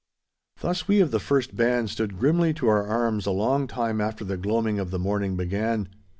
Thus 0.61 0.87
we 0.87 0.99
of 0.99 1.11
the 1.11 1.19
first 1.19 1.55
band 1.55 1.91
stood 1.91 2.17
grimly 2.17 2.55
to 2.55 2.67
our 2.67 2.87
arms 2.87 3.27
a 3.27 3.31
long 3.31 3.67
time 3.67 4.01
after 4.01 4.25
the 4.25 4.35
gloaming 4.35 4.79
of 4.79 4.89
the 4.89 4.97
morning 4.97 5.37
began. 5.37 5.89